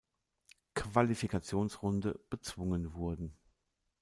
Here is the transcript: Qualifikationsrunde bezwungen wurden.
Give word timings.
Qualifikationsrunde 0.73 2.19
bezwungen 2.31 2.95
wurden. 2.95 3.35